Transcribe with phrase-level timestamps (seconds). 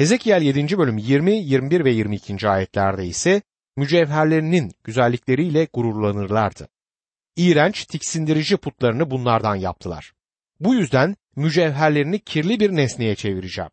[0.00, 0.78] Hezekiel 7.
[0.78, 2.48] bölüm 20, 21 ve 22.
[2.48, 3.42] ayetlerde ise
[3.76, 6.68] mücevherlerinin güzellikleriyle gururlanırlardı.
[7.36, 10.12] İğrenç, tiksindirici putlarını bunlardan yaptılar.
[10.60, 13.70] Bu yüzden mücevherlerini kirli bir nesneye çevireceğim.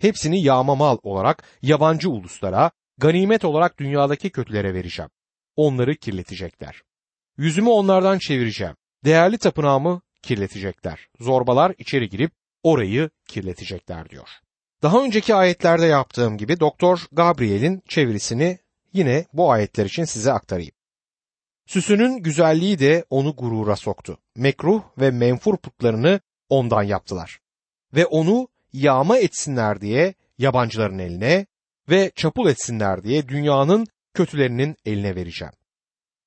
[0.00, 5.10] Hepsini yağma mal olarak yabancı uluslara, ganimet olarak dünyadaki kötülere vereceğim.
[5.56, 6.82] Onları kirletecekler.
[7.36, 8.76] Yüzümü onlardan çevireceğim.
[9.04, 11.08] Değerli tapınağımı kirletecekler.
[11.20, 12.32] Zorbalar içeri girip
[12.62, 14.43] orayı kirletecekler diyor.
[14.84, 18.58] Daha önceki ayetlerde yaptığım gibi Doktor Gabriel'in çevirisini
[18.92, 20.72] yine bu ayetler için size aktarayım.
[21.66, 24.18] Süsünün güzelliği de onu gurura soktu.
[24.36, 27.38] Mekruh ve menfur putlarını ondan yaptılar.
[27.94, 31.46] Ve onu yağma etsinler diye yabancıların eline
[31.90, 35.54] ve çapul etsinler diye dünyanın kötülerinin eline vereceğim.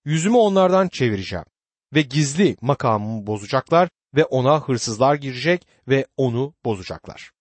[0.06, 1.46] Yüzümü onlardan çevireceğim
[1.94, 7.37] ve gizli makamımı bozacaklar ve ona hırsızlar girecek ve onu bozacaklar.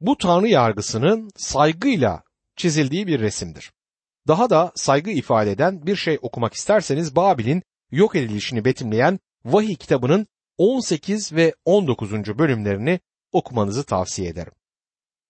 [0.00, 2.22] Bu tanrı yargısının saygıyla
[2.56, 3.72] çizildiği bir resimdir.
[4.28, 10.26] Daha da saygı ifade eden bir şey okumak isterseniz Babil'in yok edilişini betimleyen Vahiy kitabının
[10.58, 12.12] 18 ve 19.
[12.12, 13.00] bölümlerini
[13.32, 14.52] okumanızı tavsiye ederim.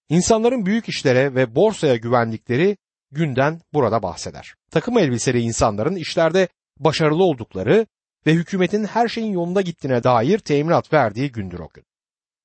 [0.09, 2.77] İnsanların büyük işlere ve borsaya güvendikleri
[3.11, 4.55] günden burada bahseder.
[4.70, 7.87] Takım elbiseli insanların işlerde başarılı oldukları
[8.27, 11.84] ve hükümetin her şeyin yolunda gittiğine dair teminat verdiği gündür o gün.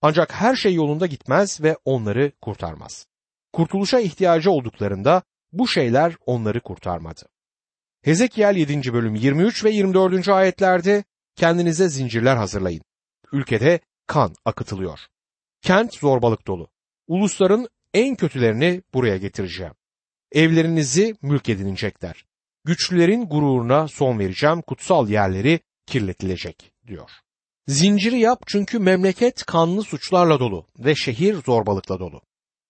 [0.07, 3.07] Ancak her şey yolunda gitmez ve onları kurtarmaz.
[3.53, 7.21] Kurtuluşa ihtiyacı olduklarında bu şeyler onları kurtarmadı.
[8.01, 8.93] Hezekiel 7.
[8.93, 10.29] bölüm 23 ve 24.
[10.29, 11.03] ayetlerde
[11.35, 12.81] kendinize zincirler hazırlayın.
[13.31, 14.99] Ülkede kan akıtılıyor.
[15.61, 16.67] Kent zorbalık dolu.
[17.07, 19.73] Ulusların en kötülerini buraya getireceğim.
[20.31, 22.25] Evlerinizi mülk edinecekler.
[22.65, 27.24] Güçlülerin gururuna son vereceğim, kutsal yerleri kirletilecek diyor.
[27.67, 32.21] Zinciri yap çünkü memleket kanlı suçlarla dolu ve şehir zorbalıkla dolu.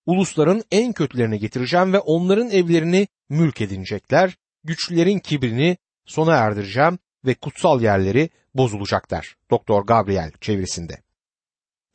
[0.05, 4.37] Ulusların en kötülerini getireceğim ve onların evlerini mülk edinecekler.
[4.63, 9.35] Güçlülerin kibrini sona erdireceğim ve kutsal yerleri bozulacaklar.
[9.51, 11.01] Doktor Gabriel çevirisinde.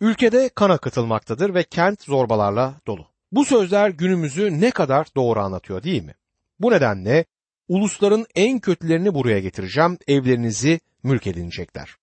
[0.01, 3.07] Ülkede kan akıtılmaktadır ve kent zorbalarla dolu.
[3.33, 6.15] Bu sözler günümüzü ne kadar doğru anlatıyor değil mi?
[6.59, 7.25] Bu nedenle
[7.69, 12.00] ulusların en kötülerini buraya getireceğim, evlerinizi mülk edinecekler.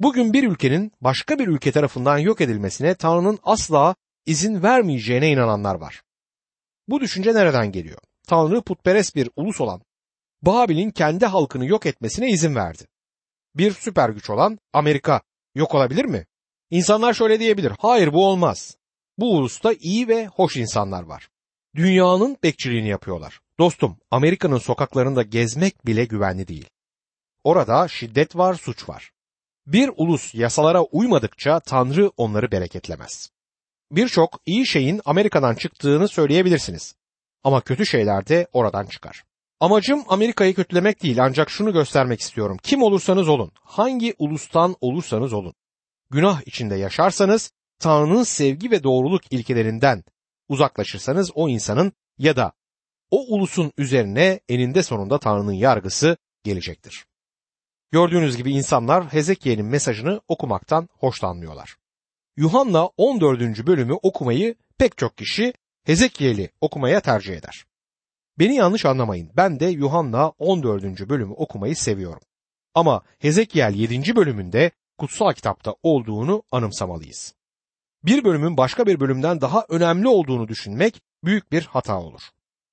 [0.00, 3.94] Bugün bir ülkenin başka bir ülke tarafından yok edilmesine Tanrı'nın asla
[4.26, 6.02] izin vermeyeceğine inananlar var.
[6.88, 7.98] Bu düşünce nereden geliyor?
[8.26, 9.82] Tanrı putperest bir ulus olan
[10.42, 12.86] Babil'in kendi halkını yok etmesine izin verdi.
[13.54, 15.20] Bir süper güç olan Amerika
[15.54, 16.26] yok olabilir mi?
[16.70, 17.72] İnsanlar şöyle diyebilir.
[17.78, 18.76] Hayır bu olmaz.
[19.18, 21.28] Bu ulusta iyi ve hoş insanlar var.
[21.74, 23.40] Dünyanın bekçiliğini yapıyorlar.
[23.58, 26.68] Dostum, Amerika'nın sokaklarında gezmek bile güvenli değil.
[27.44, 29.12] Orada şiddet var, suç var.
[29.66, 33.30] Bir ulus yasalara uymadıkça Tanrı onları bereketlemez.
[33.90, 36.94] Birçok iyi şeyin Amerika'dan çıktığını söyleyebilirsiniz.
[37.44, 39.24] Ama kötü şeyler de oradan çıkar.
[39.60, 42.58] Amacım Amerika'yı kötülemek değil ancak şunu göstermek istiyorum.
[42.62, 45.54] Kim olursanız olun, hangi ulustan olursanız olun.
[46.10, 50.04] Günah içinde yaşarsanız, Tanrı'nın sevgi ve doğruluk ilkelerinden
[50.48, 52.52] uzaklaşırsanız o insanın ya da
[53.10, 57.06] o ulusun üzerine eninde sonunda Tanrı'nın yargısı gelecektir.
[57.92, 61.76] Gördüğünüz gibi insanlar Hezekiel'in mesajını okumaktan hoşlanmıyorlar.
[62.36, 63.66] Yuhanna 14.
[63.66, 65.54] bölümü okumayı pek çok kişi
[65.84, 67.64] Hezekiel'i okumaya tercih eder.
[68.38, 69.30] Beni yanlış anlamayın.
[69.36, 71.08] Ben de Yuhanna 14.
[71.08, 72.22] bölümü okumayı seviyorum.
[72.74, 74.16] Ama Hezekiel 7.
[74.16, 77.34] bölümünde kutsal kitapta olduğunu anımsamalıyız.
[78.04, 82.22] Bir bölümün başka bir bölümden daha önemli olduğunu düşünmek büyük bir hata olur.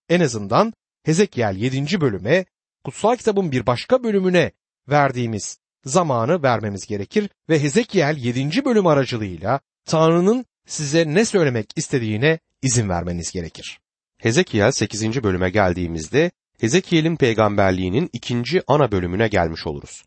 [0.09, 2.01] En azından Hezekiel 7.
[2.01, 2.45] bölüme
[2.84, 4.51] kutsal kitabın bir başka bölümüne
[4.89, 8.66] verdiğimiz zamanı vermemiz gerekir ve Hezekiel 7.
[8.66, 13.79] bölüm aracılığıyla Tanrı'nın size ne söylemek istediğine izin vermeniz gerekir.
[14.17, 15.23] Hezekiel 8.
[15.23, 20.03] bölüme geldiğimizde Hezekiel'in peygamberliğinin ikinci ana bölümüne gelmiş oluruz.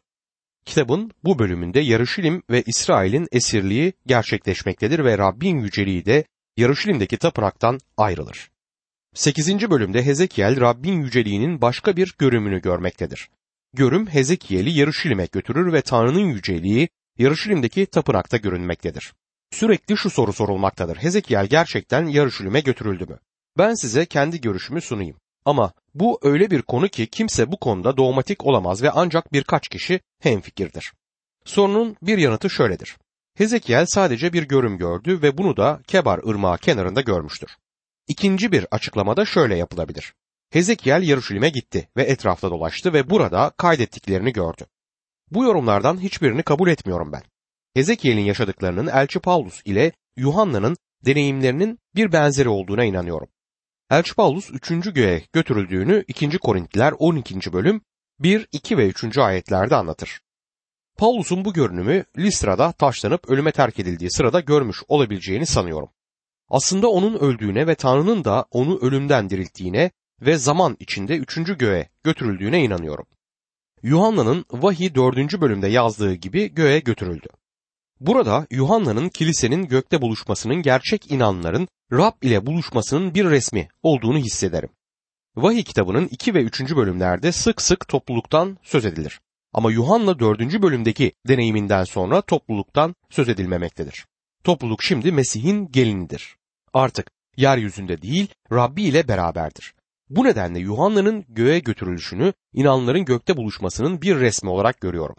[0.64, 6.24] Kitabın bu bölümünde Yarışilim ve İsrail'in esirliği gerçekleşmektedir ve Rabbin yüceliği de
[6.56, 8.50] Yarışilim'deki tapınaktan ayrılır.
[9.14, 9.70] 8.
[9.70, 13.28] bölümde Hezekiel Rabbin yüceliğinin başka bir görümünü görmektedir.
[13.76, 16.88] Görüm Hezekiel'i Yarışilim'e götürür ve Tanrı'nın yüceliği
[17.18, 19.14] Yarışilim'deki tapınakta görünmektedir.
[19.50, 20.96] Sürekli şu soru sorulmaktadır.
[20.96, 23.18] Hezekiel gerçekten Yarışilim'e götürüldü mü?
[23.58, 25.16] Ben size kendi görüşümü sunayım.
[25.44, 30.00] Ama bu öyle bir konu ki kimse bu konuda dogmatik olamaz ve ancak birkaç kişi
[30.20, 30.92] hemfikirdir.
[31.44, 32.96] Sorunun bir yanıtı şöyledir.
[33.34, 37.50] Hezekiel sadece bir görüm gördü ve bunu da Kebar ırmağı kenarında görmüştür.
[38.08, 40.14] İkinci bir açıklamada şöyle yapılabilir.
[40.50, 44.66] Hezekiel Yaruşilim'e gitti ve etrafta dolaştı ve burada kaydettiklerini gördü.
[45.30, 47.22] Bu yorumlardan hiçbirini kabul etmiyorum ben.
[47.74, 53.28] Hezekiel'in yaşadıklarının Elçi Paulus ile Yuhanna'nın deneyimlerinin bir benzeri olduğuna inanıyorum.
[53.90, 54.68] Elçi Paulus 3.
[54.94, 56.38] göğe götürüldüğünü 2.
[56.38, 57.52] Korintliler 12.
[57.52, 57.80] bölüm
[58.20, 59.18] 1, 2 ve 3.
[59.18, 60.20] ayetlerde anlatır.
[60.98, 65.88] Paulus'un bu görünümü Listra'da taşlanıp ölüme terk edildiği sırada görmüş olabileceğini sanıyorum.
[66.48, 69.90] Aslında onun öldüğüne ve Tanrı'nın da onu ölümden dirilttiğine
[70.22, 73.06] ve zaman içinde üçüncü göğe götürüldüğüne inanıyorum.
[73.82, 77.28] Yuhanna'nın vahiy dördüncü bölümde yazdığı gibi göğe götürüldü.
[78.00, 84.70] Burada Yuhanna'nın kilisenin gökte buluşmasının gerçek inanların Rab ile buluşmasının bir resmi olduğunu hissederim.
[85.36, 86.76] Vahiy kitabının 2 ve 3.
[86.76, 89.20] bölümlerde sık sık topluluktan söz edilir.
[89.52, 90.40] Ama Yuhanna 4.
[90.62, 94.06] bölümdeki deneyiminden sonra topluluktan söz edilmemektedir.
[94.44, 96.36] Topluluk şimdi Mesih'in gelinidir.
[96.72, 99.74] Artık yeryüzünde değil Rabbi ile beraberdir.
[100.10, 105.16] Bu nedenle Yuhanna'nın göğe götürülüşünü inanların gökte buluşmasının bir resmi olarak görüyorum.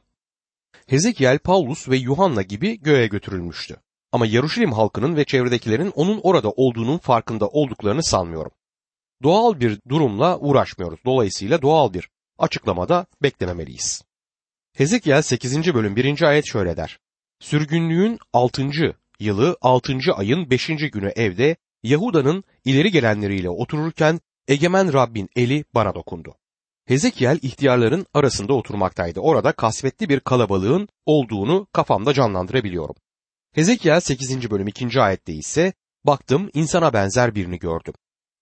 [0.87, 3.77] Hezekiel, Paulus ve Yuhanna gibi göğe götürülmüştü.
[4.11, 8.51] Ama Yaruşilim halkının ve çevredekilerin onun orada olduğunun farkında olduklarını sanmıyorum.
[9.23, 10.99] Doğal bir durumla uğraşmıyoruz.
[11.05, 14.03] Dolayısıyla doğal bir açıklamada beklememeliyiz.
[14.73, 15.73] Hezekiel 8.
[15.73, 16.21] bölüm 1.
[16.21, 16.99] ayet şöyle der.
[17.39, 18.69] Sürgünlüğün 6.
[19.19, 19.97] yılı 6.
[20.15, 20.67] ayın 5.
[20.67, 26.35] günü evde Yahuda'nın ileri gelenleriyle otururken egemen Rabbin eli bana dokundu.
[26.85, 29.19] Hezekiel ihtiyarların arasında oturmaktaydı.
[29.19, 32.95] Orada kasvetli bir kalabalığın olduğunu kafamda canlandırabiliyorum.
[33.53, 34.51] Hezekiel 8.
[34.51, 35.01] bölüm 2.
[35.01, 35.73] ayette ise
[36.05, 37.93] baktım insana benzer birini gördüm.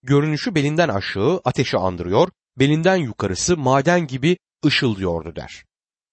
[0.04, 2.30] Görünüşü belinden aşağı ateşi andırıyor,
[2.60, 5.66] belinden yukarısı maden gibi ışıldıyordu der.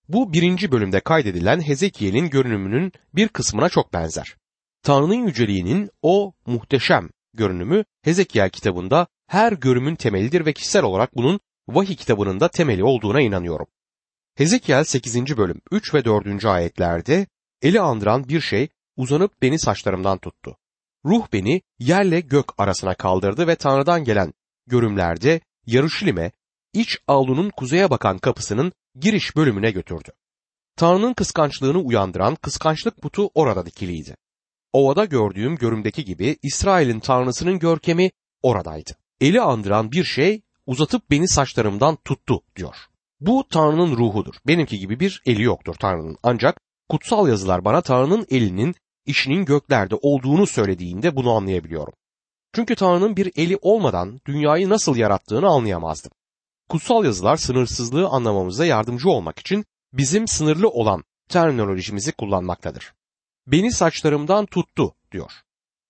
[0.08, 4.36] Bu birinci bölümde kaydedilen Hezekiel'in görünümünün bir kısmına çok benzer.
[4.82, 11.96] Tanrı'nın yüceliğinin o muhteşem görünümü Hezekiel kitabında her görümün temelidir ve kişisel olarak bunun vahiy
[11.96, 13.66] kitabının da temeli olduğuna inanıyorum.
[14.34, 15.36] Hezekiel 8.
[15.36, 16.44] bölüm 3 ve 4.
[16.44, 17.26] ayetlerde
[17.62, 20.56] eli andıran bir şey uzanıp beni saçlarımdan tuttu.
[21.04, 24.32] Ruh beni yerle gök arasına kaldırdı ve Tanrı'dan gelen
[24.66, 26.32] görümlerde Yaruşilim'e
[26.72, 30.12] iç avlunun kuzeye bakan kapısının giriş bölümüne götürdü.
[30.76, 34.16] Tanrı'nın kıskançlığını uyandıran kıskançlık putu orada dikiliydi.
[34.72, 38.10] Ovada gördüğüm görümdeki gibi İsrail'in tanrısının görkemi
[38.42, 38.90] oradaydı.
[39.20, 42.76] Eli andıran bir şey uzatıp beni saçlarımdan tuttu diyor.
[43.20, 44.34] Bu Tanrı'nın ruhudur.
[44.46, 46.16] Benimki gibi bir eli yoktur Tanrı'nın.
[46.22, 48.74] Ancak kutsal yazılar bana Tanrı'nın elinin
[49.06, 51.92] işinin göklerde olduğunu söylediğinde bunu anlayabiliyorum.
[52.54, 56.12] Çünkü Tanrı'nın bir eli olmadan dünyayı nasıl yarattığını anlayamazdım.
[56.68, 62.92] Kutsal yazılar sınırsızlığı anlamamıza yardımcı olmak için bizim sınırlı olan terminolojimizi kullanmaktadır.
[63.46, 65.32] Beni saçlarımdan tuttu diyor.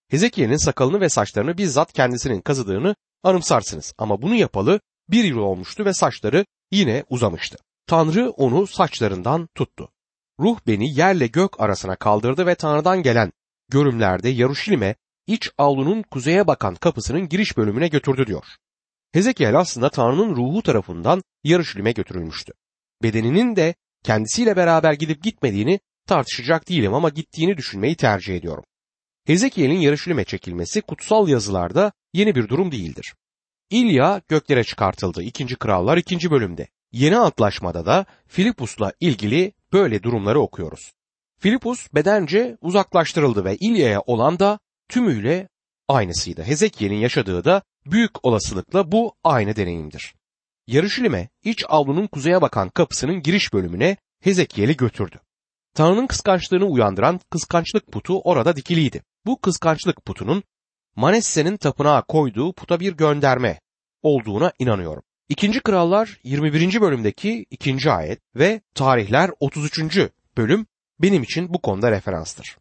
[0.09, 5.95] Hezekiel'in sakalını ve saçlarını bizzat kendisinin kazıdığını anımsarsınız ama bunu yapalı bir yıl olmuştu ve
[5.95, 7.59] saçları yine uzamıştı.
[7.87, 9.89] Tanrı onu saçlarından tuttu.
[10.41, 13.33] Ruh beni yerle gök arasına kaldırdı ve Tanrı'dan gelen
[13.69, 14.95] görümlerde Yaruşilim'e
[15.27, 18.45] iç avlunun kuzeye bakan kapısının giriş bölümüne götürdü diyor.
[19.13, 22.53] Hezekiel aslında Tanrı'nın ruhu tarafından Yaruşilim'e götürülmüştü.
[23.03, 28.65] Bedeninin de kendisiyle beraber gidip gitmediğini tartışacak değilim ama gittiğini düşünmeyi tercih ediyorum.
[29.27, 33.15] Hezekiel'in Yarışilim'e çekilmesi kutsal yazılarda yeni bir durum değildir.
[33.71, 35.57] İlya göklere çıkartıldı 2.
[35.57, 36.31] Krallar 2.
[36.31, 36.69] bölümde.
[36.93, 40.93] Yeni antlaşmada da Filipus'la ilgili böyle durumları okuyoruz.
[41.39, 44.59] Filipus bedence uzaklaştırıldı ve İlya'ya olan da
[44.89, 45.49] tümüyle
[45.89, 46.43] aynısıydı.
[46.43, 50.15] Hezekiel'in yaşadığı da büyük olasılıkla bu aynı deneyimdir.
[50.67, 55.21] Yarışilim'e iç avlunun kuzeye bakan kapısının giriş bölümüne Hezekiel'i götürdü.
[55.75, 59.03] Tanrı'nın kıskançlığını uyandıran kıskançlık putu orada dikiliydi.
[59.27, 60.43] Bu kıskançlık putunun
[60.97, 63.61] Manesse'nin tapınağa koyduğu puta bir gönderme
[64.03, 65.03] olduğuna inanıyorum.
[65.29, 66.81] İkinci Krallar 21.
[66.81, 69.99] bölümdeki ikinci ayet ve Tarihler 33.
[70.37, 70.67] bölüm
[71.03, 72.57] benim için bu konuda referanstır.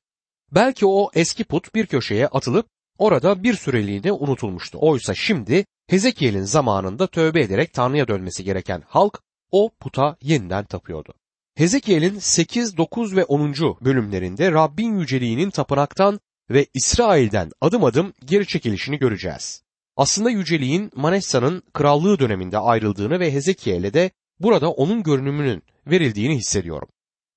[0.51, 4.77] Belki o eski put bir köşeye atılıp orada bir süreliğine unutulmuştu.
[4.81, 11.13] Oysa şimdi Hezekiel'in zamanında tövbe ederek Tanrı'ya dönmesi gereken halk o puta yeniden tapıyordu.
[11.55, 13.53] Hezekiel'in 8, 9 ve 10.
[13.81, 19.63] bölümlerinde Rabbin yüceliğinin tapınaktan ve İsrail'den adım adım geri çekilişini göreceğiz.
[19.97, 26.89] Aslında yüceliğin Manessa'nın krallığı döneminde ayrıldığını ve Hezekiel'e de burada onun görünümünün verildiğini hissediyorum.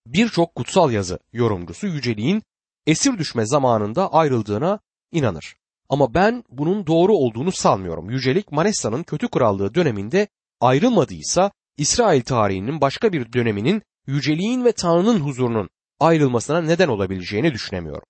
[0.06, 2.42] Birçok kutsal yazı yorumcusu yüceliğin
[2.87, 4.80] esir düşme zamanında ayrıldığına
[5.12, 5.56] inanır.
[5.88, 8.11] Ama ben bunun doğru olduğunu sanmıyorum.
[8.11, 10.28] Yücelik Manessa'nın kötü krallığı döneminde
[10.61, 15.68] ayrılmadıysa İsrail tarihinin başka bir döneminin yüceliğin ve Tanrı'nın huzurunun
[16.00, 18.08] ayrılmasına neden olabileceğini düşünemiyorum.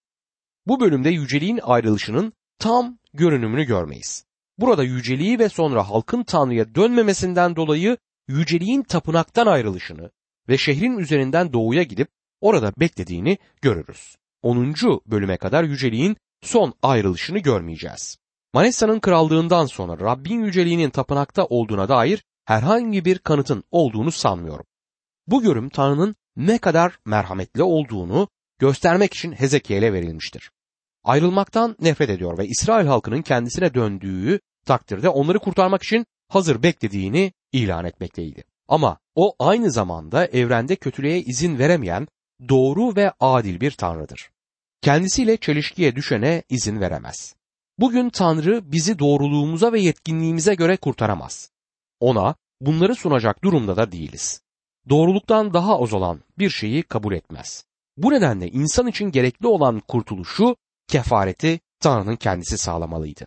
[0.67, 4.25] Bu bölümde yüceliğin ayrılışının tam görünümünü görmeyiz.
[4.59, 7.97] Burada yüceliği ve sonra halkın Tanrı'ya dönmemesinden dolayı
[8.29, 10.11] yüceliğin tapınaktan ayrılışını
[10.49, 12.09] ve şehrin üzerinden doğuya gidip
[12.41, 14.17] orada beklediğini görürüz.
[14.43, 14.75] 10.
[15.07, 18.19] bölüme kadar yüceliğin son ayrılışını görmeyeceğiz.
[18.53, 24.67] Manessa'nın krallığından sonra Rabbin yüceliğinin tapınakta olduğuna dair herhangi bir kanıtın olduğunu sanmıyorum.
[25.27, 28.29] Bu görüm Tanrı'nın ne kadar merhametli olduğunu
[28.59, 30.51] göstermek için Hezekiel'e verilmiştir.
[31.05, 37.85] Ayrılmaktan nefret ediyor ve İsrail halkının kendisine döndüğü takdirde onları kurtarmak için hazır beklediğini ilan
[37.85, 38.45] etmekteydi.
[38.69, 42.09] Ama o aynı zamanda evrende kötülüğe izin veremeyen
[42.49, 44.31] doğru ve adil bir tanrıdır.
[44.81, 47.35] Kendisiyle çelişkiye düşene izin veremez.
[47.79, 51.51] Bugün Tanrı bizi doğruluğumuza ve yetkinliğimize göre kurtaramaz.
[52.01, 54.44] Ona bunları sunacak durumda da değiliz.
[54.89, 57.65] Doğruluktan daha az olan bir şeyi kabul etmez.
[57.97, 60.57] Bu nedenle insan için gerekli olan kurtuluşu,
[60.89, 63.27] kefareti Tanrı'nın kendisi sağlamalıydı.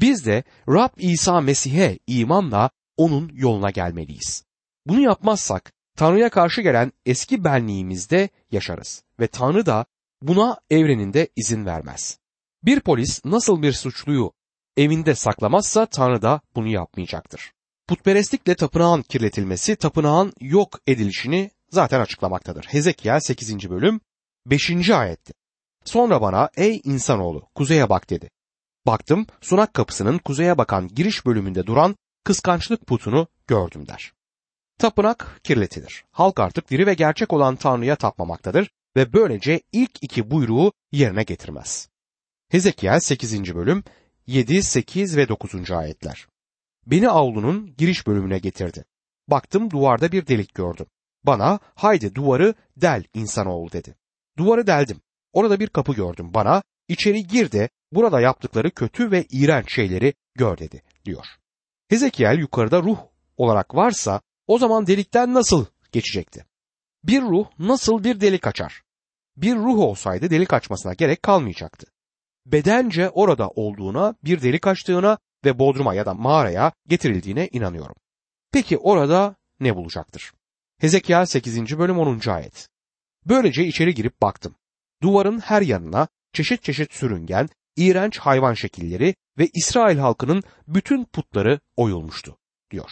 [0.00, 4.44] Biz de Rab İsa Mesih'e imanla onun yoluna gelmeliyiz.
[4.86, 9.86] Bunu yapmazsak Tanrı'ya karşı gelen eski benliğimizde yaşarız ve Tanrı da
[10.22, 12.18] buna evreninde izin vermez.
[12.62, 14.32] Bir polis nasıl bir suçluyu
[14.76, 17.52] evinde saklamazsa Tanrı da bunu yapmayacaktır.
[17.88, 22.64] Putperestlikle tapınağın kirletilmesi tapınağın yok edilişini zaten açıklamaktadır.
[22.64, 23.70] Hezekiel 8.
[23.70, 24.00] bölüm
[24.46, 24.90] 5.
[24.90, 25.32] ayette.
[25.84, 28.30] Sonra bana ey insanoğlu kuzeye bak dedi.
[28.86, 34.12] Baktım sunak kapısının kuzeye bakan giriş bölümünde duran kıskançlık putunu gördüm der.
[34.78, 36.04] Tapınak kirletilir.
[36.10, 41.88] Halk artık diri ve gerçek olan Tanrı'ya tapmamaktadır ve böylece ilk iki buyruğu yerine getirmez.
[42.48, 43.54] Hezekiel 8.
[43.54, 43.84] bölüm
[44.26, 45.70] 7, 8 ve 9.
[45.70, 46.26] ayetler.
[46.86, 48.84] Beni avlunun giriş bölümüne getirdi.
[49.28, 50.86] Baktım duvarda bir delik gördüm.
[51.24, 53.96] Bana haydi duvarı del insanoğlu dedi.
[54.38, 55.00] Duvarı deldim.
[55.32, 56.34] Orada bir kapı gördüm.
[56.34, 61.26] Bana içeri gir de burada yaptıkları kötü ve iğrenç şeyleri gör dedi diyor.
[61.88, 62.98] Hezekiel yukarıda ruh
[63.36, 66.44] olarak varsa o zaman delikten nasıl geçecekti?
[67.04, 68.82] Bir ruh nasıl bir delik açar?
[69.36, 71.86] Bir ruh olsaydı delik açmasına gerek kalmayacaktı.
[72.46, 77.96] Bedence orada olduğuna, bir delik açtığına ve bodruma ya da mağaraya getirildiğine inanıyorum.
[78.52, 80.32] Peki orada ne bulacaktır?
[80.80, 81.78] Hezekiel 8.
[81.78, 82.20] bölüm 10.
[82.28, 82.68] ayet.
[83.26, 84.54] Böylece içeri girip baktım.
[85.02, 92.36] Duvarın her yanına çeşit çeşit sürüngen, iğrenç hayvan şekilleri ve İsrail halkının bütün putları oyulmuştu,
[92.70, 92.90] diyor.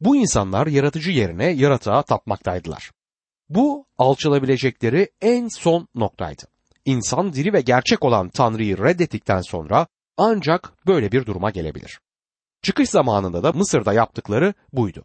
[0.00, 2.90] Bu insanlar yaratıcı yerine yaratığa tapmaktaydılar.
[3.48, 6.42] Bu alçalabilecekleri en son noktaydı.
[6.84, 9.86] İnsan diri ve gerçek olan Tanrı'yı reddettikten sonra
[10.16, 12.00] ancak böyle bir duruma gelebilir.
[12.62, 15.04] Çıkış zamanında da Mısır'da yaptıkları buydu.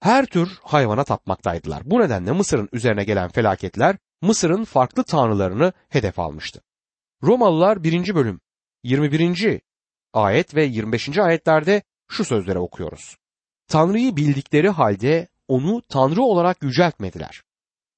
[0.00, 1.82] Her tür hayvana tapmaktaydılar.
[1.84, 6.60] Bu nedenle Mısır'ın üzerine gelen felaketler Mısır'ın farklı tanrılarını hedef almıştı.
[7.22, 8.14] Romalılar 1.
[8.14, 8.40] bölüm
[8.82, 9.60] 21.
[10.12, 11.18] ayet ve 25.
[11.18, 13.16] ayetlerde şu sözlere okuyoruz.
[13.68, 17.42] Tanrı'yı bildikleri halde onu Tanrı olarak yüceltmediler.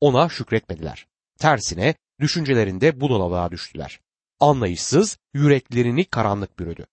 [0.01, 1.07] Ona şükretmediler.
[1.39, 4.01] Tersine düşüncelerinde budalalığa düştüler.
[4.41, 6.87] Anlayışsız, yüreklerini karanlık bürüdü.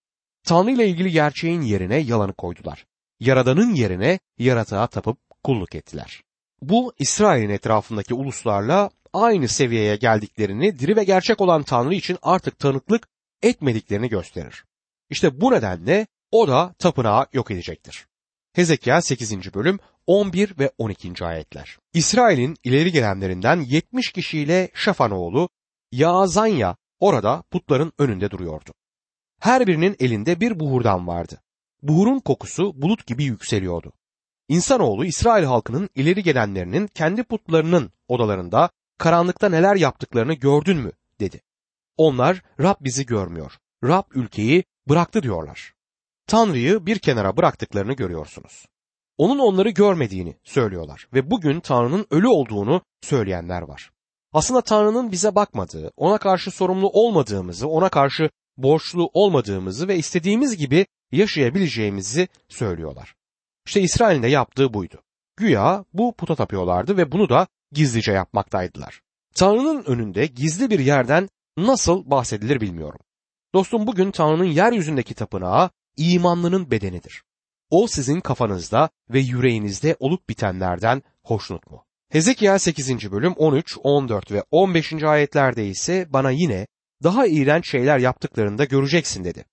[0.44, 2.86] Tanrı ile ilgili gerçeğin yerine yalanı koydular.
[3.20, 6.24] Yaradanın yerine yaratığa tapıp kulluk ettiler.
[6.62, 13.08] Bu İsrail'in etrafındaki uluslarla aynı seviyeye geldiklerini, diri ve gerçek olan Tanrı için artık tanıklık
[13.42, 14.66] etmediklerini gösterir.
[15.10, 18.08] İşte bu nedenle o da tapınağı yok edecektir.
[18.54, 19.54] Hezekiel 8.
[19.54, 21.26] bölüm 11 ve 12.
[21.26, 21.78] ayetler.
[21.94, 25.50] İsrail'in ileri gelenlerinden 70 kişiyle Şafan oğlu
[25.92, 28.72] Yaazanya orada putların önünde duruyordu.
[29.40, 31.42] Her birinin elinde bir buhurdan vardı.
[31.82, 33.94] Buhurun kokusu bulut gibi yükseliyordu.
[34.48, 41.42] İnsanoğlu İsrail halkının ileri gelenlerinin kendi putlarının odalarında karanlıkta neler yaptıklarını gördün mü dedi.
[41.98, 43.58] Onlar Rab bizi görmüyor.
[43.84, 45.74] Rab ülkeyi bıraktı diyorlar.
[46.28, 48.66] Tanrı'yı bir kenara bıraktıklarını görüyorsunuz.
[49.18, 53.92] Onun onları görmediğini söylüyorlar ve bugün Tanrı'nın ölü olduğunu söyleyenler var.
[54.34, 60.86] Aslında Tanrı'nın bize bakmadığı, ona karşı sorumlu olmadığımızı, ona karşı borçlu olmadığımızı ve istediğimiz gibi
[61.12, 63.16] yaşayabileceğimizi söylüyorlar.
[63.66, 65.02] İşte İsrail'in de yaptığı buydu.
[65.38, 69.02] Güya bu puta tapıyorlardı ve bunu da gizlice yapmaktaydılar.
[69.36, 73.00] Tanrı'nın önünde gizli bir yerden nasıl bahsedilir bilmiyorum.
[73.54, 77.24] Dostum bugün Tanrı'nın yeryüzündeki tapınağı imanlının bedenidir.
[77.70, 81.86] O sizin kafanızda ve yüreğinizde olup bitenlerden hoşnut mu?
[82.13, 83.12] Hezekiel 8.
[83.12, 84.93] bölüm 13, 14 ve 15.
[85.03, 86.67] ayetlerde ise bana yine
[87.03, 89.46] daha iğrenç şeyler yaptıklarını da göreceksin dedi.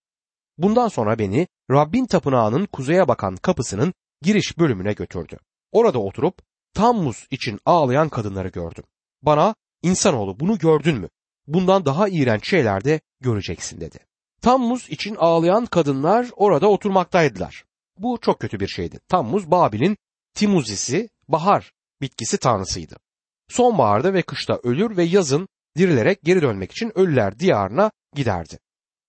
[0.58, 5.38] Bundan sonra beni Rabbin tapınağının kuzeye bakan kapısının giriş bölümüne götürdü.
[5.72, 6.34] Orada oturup
[6.74, 8.84] Tammuz için ağlayan kadınları gördüm.
[9.22, 11.08] Bana insanoğlu bunu gördün mü?
[11.46, 13.98] Bundan daha iğrenç şeyler de göreceksin dedi.
[14.42, 17.64] Tammuz için ağlayan kadınlar orada oturmaktaydılar.
[17.98, 19.00] Bu çok kötü bir şeydi.
[19.08, 19.96] Tammuz Babil'in
[20.34, 22.96] Timuzisi, bahar bitkisi tanrısıydı.
[23.48, 28.58] Sonbaharda ve kışta ölür ve yazın dirilerek geri dönmek için ölüler diyarına giderdi.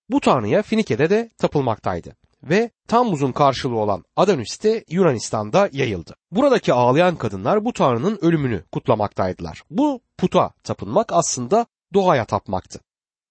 [0.10, 6.16] Bu tanrıya Finike'de de tapılmaktaydı ve Tammuz'un karşılığı olan Adonis Yunanistan'da yayıldı.
[6.32, 9.64] Buradaki ağlayan kadınlar bu tanrının ölümünü kutlamaktaydılar.
[9.70, 12.80] Bu puta tapınmak aslında doğaya tapmaktı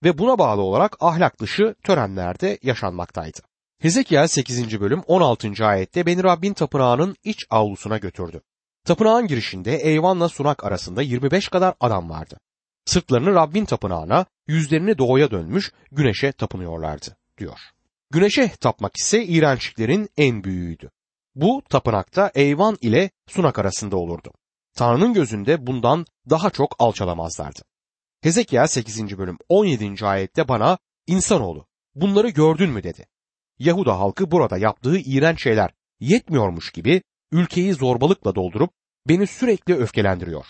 [0.05, 3.39] ve buna bağlı olarak ahlak dışı törenlerde yaşanmaktaydı.
[3.79, 4.81] Hezekiel 8.
[4.81, 5.67] bölüm 16.
[5.67, 8.41] ayette beni Rabbin tapınağının iç avlusuna götürdü.
[8.85, 12.39] Tapınağın girişinde Eyvan'la Sunak arasında 25 kadar adam vardı.
[12.85, 17.59] Sırtlarını Rabbin tapınağına, yüzlerini doğuya dönmüş güneşe tapınıyorlardı, diyor.
[18.11, 20.91] Güneşe tapmak ise iğrençliklerin en büyüğüydü.
[21.35, 24.33] Bu tapınakta Eyvan ile Sunak arasında olurdu.
[24.75, 27.63] Tanrı'nın gözünde bundan daha çok alçalamazlardı.
[28.21, 29.19] Hezekiel 8.
[29.19, 30.07] bölüm 17.
[30.07, 33.07] ayette bana insanoğlu bunları gördün mü dedi.
[33.59, 35.71] Yahuda halkı burada yaptığı iğrenç şeyler
[36.01, 38.71] yetmiyormuş gibi ülkeyi zorbalıkla doldurup
[39.09, 40.47] beni sürekli öfkelendiriyor.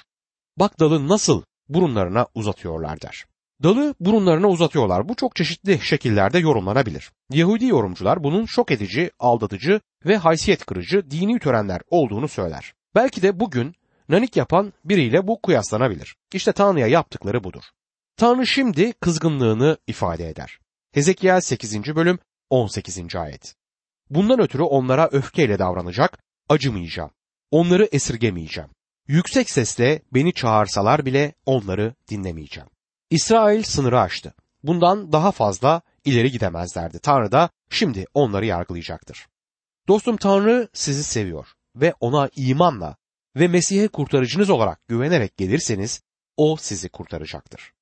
[0.56, 3.24] Bak dalı nasıl burunlarına uzatıyorlar der.
[3.62, 5.08] Dalı burunlarına uzatıyorlar.
[5.08, 7.10] Bu çok çeşitli şekillerde yorumlanabilir.
[7.30, 12.74] Yahudi yorumcular bunun şok edici, aldatıcı ve haysiyet kırıcı dini törenler olduğunu söyler.
[12.94, 13.74] Belki de bugün
[14.08, 16.16] nanik yapan biriyle bu kıyaslanabilir.
[16.32, 17.62] İşte Tanrı'ya yaptıkları budur.
[18.16, 20.58] Tanrı şimdi kızgınlığını ifade eder.
[20.92, 21.96] Hezekiel 8.
[21.96, 22.18] bölüm
[22.50, 23.16] 18.
[23.16, 23.54] ayet.
[24.10, 26.18] Bundan ötürü onlara öfkeyle davranacak,
[26.50, 27.10] acımayacağım.
[27.50, 28.70] Onları esirgemeyeceğim.
[29.08, 32.68] Yüksek sesle beni çağırsalar bile onları dinlemeyeceğim.
[33.10, 34.34] İsrail sınırı aştı.
[34.62, 36.98] Bundan daha fazla ileri gidemezlerdi.
[36.98, 39.26] Tanrı da şimdi onları yargılayacaktır.
[39.88, 42.96] Dostum Tanrı sizi seviyor ve ona imanla
[43.36, 46.02] ve Mesih'e kurtarıcınız olarak güvenerek gelirseniz
[46.36, 47.72] o sizi kurtaracaktır.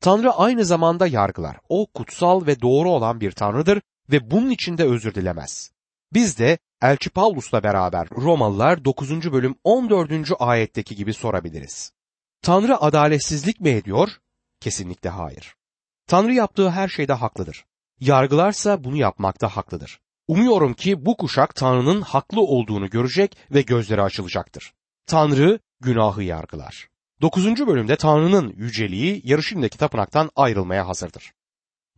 [0.00, 1.56] Tanrı aynı zamanda yargılar.
[1.68, 5.70] O kutsal ve doğru olan bir tanrıdır ve bunun için de özür dilemez.
[6.12, 9.32] Biz de Elçi Pavlus'la beraber Romalılar 9.
[9.32, 10.12] bölüm 14.
[10.38, 11.92] ayetteki gibi sorabiliriz.
[12.42, 14.08] Tanrı adaletsizlik mi ediyor?
[14.60, 15.54] Kesinlikle hayır.
[16.06, 17.64] Tanrı yaptığı her şeyde haklıdır.
[18.00, 20.00] Yargılarsa bunu yapmakta haklıdır.
[20.28, 24.72] Umuyorum ki bu kuşak Tanrı'nın haklı olduğunu görecek ve gözleri açılacaktır.
[25.06, 26.88] Tanrı günahı yargılar.
[27.20, 27.66] 9.
[27.66, 31.32] bölümde Tanrı'nın yüceliği yarışındaki tapınaktan ayrılmaya hazırdır.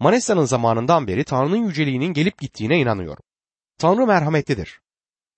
[0.01, 3.23] Manessa'nın zamanından beri Tanrı'nın yüceliğinin gelip gittiğine inanıyorum.
[3.79, 4.81] Tanrı merhametlidir.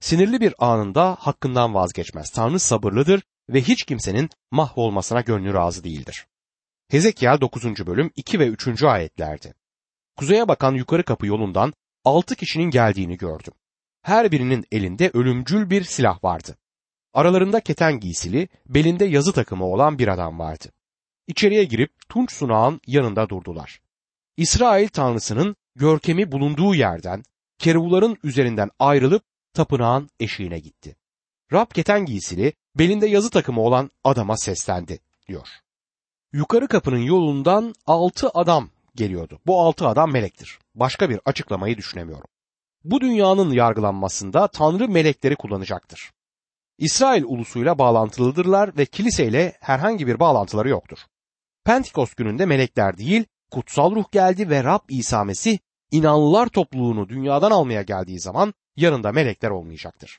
[0.00, 2.30] Sinirli bir anında hakkından vazgeçmez.
[2.30, 6.26] Tanrı sabırlıdır ve hiç kimsenin mahvolmasına gönlü razı değildir.
[6.88, 7.64] Hezekiel 9.
[7.64, 8.82] bölüm 2 ve 3.
[8.82, 9.54] ayetlerdi.
[10.16, 11.72] Kuzeye bakan yukarı kapı yolundan
[12.04, 13.52] altı kişinin geldiğini gördüm.
[14.02, 16.56] Her birinin elinde ölümcül bir silah vardı.
[17.14, 20.72] Aralarında keten giysili, belinde yazı takımı olan bir adam vardı.
[21.26, 23.80] İçeriye girip Tunç sunağın yanında durdular.
[24.36, 27.22] İsrail tanrısının görkemi bulunduğu yerden
[27.60, 29.22] keruvların üzerinden ayrılıp
[29.54, 30.96] tapınağın eşiğine gitti.
[31.52, 35.48] Rab keten giysili, belinde yazı takımı olan adama seslendi, diyor.
[36.32, 39.40] Yukarı kapının yolundan altı adam geliyordu.
[39.46, 40.58] Bu altı adam melektir.
[40.74, 42.28] Başka bir açıklamayı düşünemiyorum.
[42.84, 46.10] Bu dünyanın yargılanmasında Tanrı melekleri kullanacaktır.
[46.78, 50.98] İsrail ulusuyla bağlantılıdırlar ve kiliseyle herhangi bir bağlantıları yoktur.
[51.64, 55.58] Pentekost gününde melekler değil, kutsal ruh geldi ve Rab İsa Mesih
[55.90, 60.18] inanlılar topluluğunu dünyadan almaya geldiği zaman yanında melekler olmayacaktır.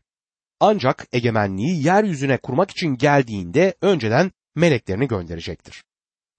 [0.60, 5.84] Ancak egemenliği yeryüzüne kurmak için geldiğinde önceden meleklerini gönderecektir.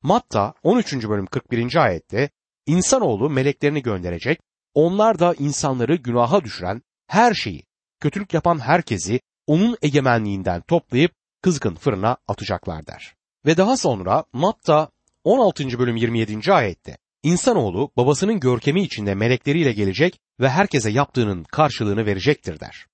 [0.03, 1.09] Matta 13.
[1.09, 1.77] bölüm 41.
[1.77, 2.31] ayette
[2.67, 4.41] insanoğlu meleklerini gönderecek,
[4.75, 7.63] onlar da insanları günaha düşüren her şeyi,
[8.01, 13.15] kötülük yapan herkesi onun egemenliğinden toplayıp kızgın fırına atacaklar der.
[13.47, 14.91] Ve daha sonra Matta
[15.25, 15.79] 16.
[15.79, 16.53] bölüm 27.
[16.53, 22.87] ayette İnsanoğlu babasının görkemi içinde melekleriyle gelecek ve herkese yaptığının karşılığını verecektir der.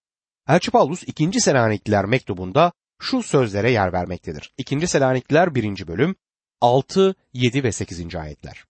[0.48, 1.40] Elçi Paulus 2.
[1.40, 4.52] Selanikliler mektubunda şu sözlere yer vermektedir.
[4.58, 4.86] 2.
[4.86, 5.86] Selanikliler 1.
[5.86, 6.16] bölüm
[6.60, 8.14] 6, 7 ve 8.
[8.14, 8.64] ayetler.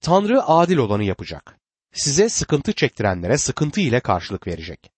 [0.00, 1.58] Tanrı adil olanı yapacak.
[1.92, 4.90] Size sıkıntı çektirenlere sıkıntı ile karşılık verecek.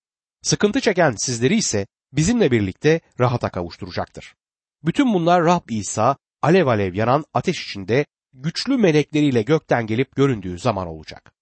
[0.43, 4.35] Sıkıntı çeken sizleri ise bizimle birlikte rahata kavuşturacaktır.
[4.85, 10.87] Bütün bunlar Rab İsa alev alev yanan ateş içinde güçlü melekleriyle gökten gelip göründüğü zaman
[10.87, 11.33] olacak.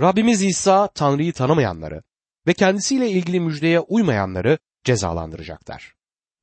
[0.00, 2.02] Rabbimiz İsa Tanrı'yı tanımayanları
[2.46, 5.94] ve kendisiyle ilgili müjdeye uymayanları cezalandıracaklar.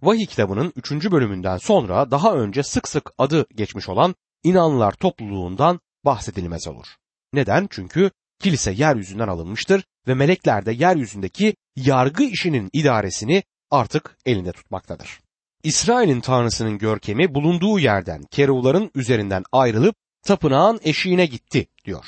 [0.01, 0.91] Vahiy kitabının 3.
[0.91, 6.87] bölümünden sonra daha önce sık sık adı geçmiş olan inanlılar topluluğundan bahsedilmez olur.
[7.33, 7.67] Neden?
[7.69, 15.19] Çünkü kilise yeryüzünden alınmıştır ve melekler de yeryüzündeki yargı işinin idaresini artık elinde tutmaktadır.
[15.63, 22.05] İsrail'in tanrısının görkemi bulunduğu yerden keruvların üzerinden ayrılıp tapınağın eşiğine gitti diyor.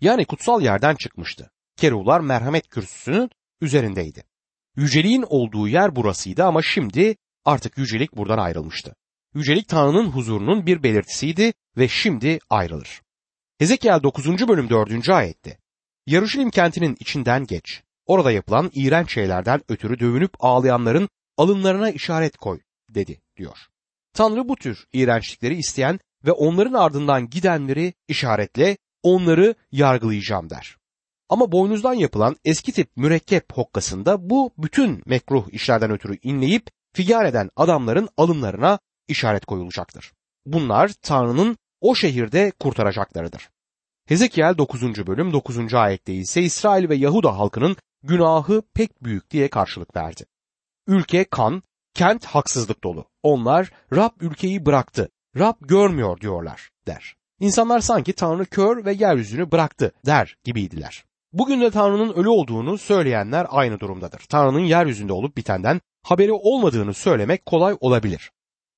[0.00, 1.50] Yani kutsal yerden çıkmıştı.
[1.76, 4.24] Keruvlar merhamet kürsüsünün üzerindeydi.
[4.76, 8.94] Yüceliğin olduğu yer burasıydı ama şimdi artık yücelik buradan ayrılmıştı.
[9.34, 13.02] Yücelik Tanrı'nın huzurunun bir belirtisiydi ve şimdi ayrılır.
[13.58, 14.48] Hezekiel 9.
[14.48, 15.08] bölüm 4.
[15.08, 15.58] ayette
[16.06, 17.82] Yarışilim kentinin içinden geç.
[18.06, 22.60] Orada yapılan iğrenç şeylerden ötürü dövünüp ağlayanların alınlarına işaret koy
[22.94, 23.58] dedi diyor.
[24.12, 30.76] Tanrı bu tür iğrençlikleri isteyen ve onların ardından gidenleri işaretle onları yargılayacağım der.
[31.28, 37.50] Ama boynuzdan yapılan eski tip mürekkep hokkasında bu bütün mekruh işlerden ötürü inleyip figar eden
[37.56, 40.12] adamların alınlarına işaret koyulacaktır.
[40.46, 43.50] Bunlar Tanrı'nın o şehirde kurtaracaklarıdır.
[44.06, 45.06] Hezekiel 9.
[45.06, 45.74] bölüm 9.
[45.74, 50.24] ayette ise İsrail ve Yahuda halkının günahı pek büyük diye karşılık verdi.
[50.86, 51.62] Ülke kan,
[52.00, 53.04] kent haksızlık dolu.
[53.22, 55.08] Onlar Rab ülkeyi bıraktı,
[55.38, 57.14] Rab görmüyor diyorlar der.
[57.40, 61.04] İnsanlar sanki Tanrı kör ve yeryüzünü bıraktı der gibiydiler.
[61.32, 64.20] Bugün de Tanrı'nın ölü olduğunu söyleyenler aynı durumdadır.
[64.28, 68.30] Tanrı'nın yeryüzünde olup bitenden haberi olmadığını söylemek kolay olabilir.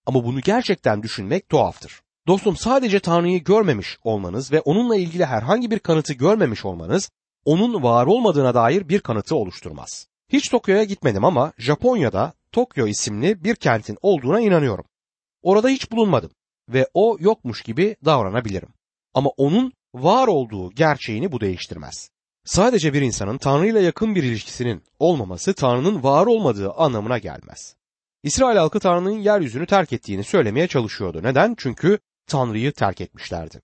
[0.06, 2.00] Ama bunu gerçekten düşünmek tuhaftır.
[2.26, 7.10] Dostum sadece Tanrı'yı görmemiş olmanız ve onunla ilgili herhangi bir kanıtı görmemiş olmanız
[7.44, 10.06] onun var olmadığına dair bir kanıtı oluşturmaz.
[10.28, 14.84] Hiç Tokyo'ya gitmedim ama Japonya'da Tokyo isimli bir kentin olduğuna inanıyorum.
[15.42, 16.30] Orada hiç bulunmadım
[16.68, 18.68] ve o yokmuş gibi davranabilirim.
[19.14, 22.10] Ama onun var olduğu gerçeğini bu değiştirmez.
[22.44, 27.76] Sadece bir insanın Tanrı ile yakın bir ilişkisinin olmaması Tanrı'nın var olmadığı anlamına gelmez.
[28.22, 31.22] İsrail halkı Tanrı'nın yeryüzünü terk ettiğini söylemeye çalışıyordu.
[31.22, 31.54] Neden?
[31.58, 33.62] Çünkü Tanrı'yı terk etmişlerdi.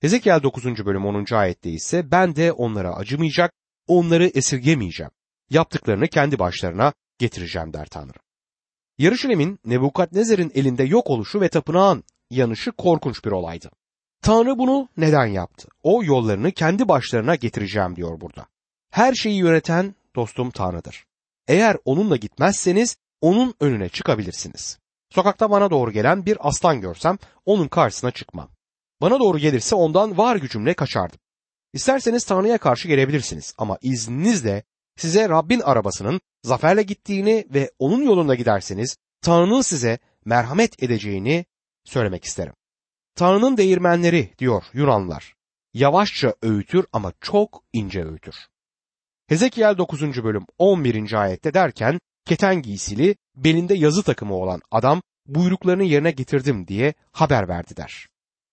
[0.00, 0.64] Hezekiel 9.
[0.64, 1.34] bölüm 10.
[1.34, 3.52] ayette ise ben de onlara acımayacak,
[3.86, 5.10] onları esirgemeyeceğim.
[5.50, 8.18] Yaptıklarını kendi başlarına getireceğim der Tanrı.
[8.98, 13.70] Yarışilem'in Nebukadnezer'in elinde yok oluşu ve tapınağın yanışı korkunç bir olaydı.
[14.22, 15.68] Tanrı bunu neden yaptı?
[15.82, 18.46] O yollarını kendi başlarına getireceğim diyor burada.
[18.90, 21.04] Her şeyi yöneten dostum Tanrı'dır.
[21.48, 24.78] Eğer onunla gitmezseniz onun önüne çıkabilirsiniz.
[25.10, 28.48] Sokakta bana doğru gelen bir aslan görsem onun karşısına çıkmam.
[29.00, 31.18] Bana doğru gelirse ondan var gücümle kaçardım.
[31.72, 34.62] İsterseniz Tanrı'ya karşı gelebilirsiniz ama izninizle
[34.96, 41.44] size Rabbin arabasının zaferle gittiğini ve onun yolunda giderseniz Tanrı'nın size merhamet edeceğini
[41.84, 42.54] söylemek isterim.
[43.14, 45.34] Tanrı'nın değirmenleri diyor Yunanlılar.
[45.74, 48.34] Yavaşça öğütür ama çok ince öğütür.
[49.28, 50.24] Hezekiel 9.
[50.24, 51.12] bölüm 11.
[51.12, 57.76] ayette derken keten giysili belinde yazı takımı olan adam buyruklarını yerine getirdim diye haber verdi
[57.76, 58.06] der.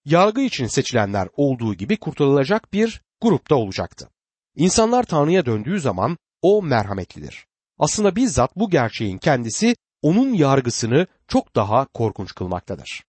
[0.06, 4.10] Yargı için seçilenler olduğu gibi kurtarılacak bir grupta olacaktı.
[4.56, 7.46] İnsanlar Tanrı'ya döndüğü zaman o merhametlidir.
[7.80, 13.04] Aslında bizzat bu gerçeğin kendisi onun yargısını çok daha korkunç kılmaktadır.